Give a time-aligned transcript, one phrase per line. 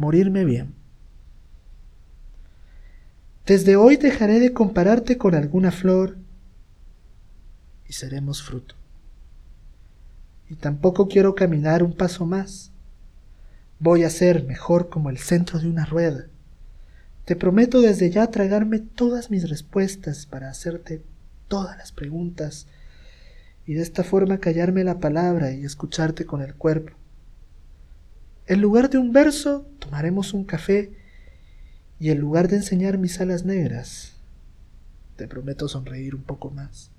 [0.00, 0.72] morirme bien.
[3.44, 6.16] Desde hoy dejaré de compararte con alguna flor
[7.86, 8.74] y seremos fruto.
[10.48, 12.70] Y tampoco quiero caminar un paso más.
[13.78, 16.24] Voy a ser mejor como el centro de una rueda.
[17.26, 21.02] Te prometo desde ya tragarme todas mis respuestas para hacerte
[21.46, 22.66] todas las preguntas
[23.66, 26.94] y de esta forma callarme la palabra y escucharte con el cuerpo.
[28.50, 30.92] En lugar de un verso, tomaremos un café
[31.98, 34.12] y en lugar de enseñar mis alas negras,
[35.16, 36.92] te prometo sonreír un poco más.